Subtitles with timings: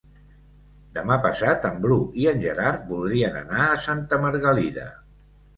[0.97, 4.89] Demà passat en Bru i en Gerard voldrien anar a Santa Margalida.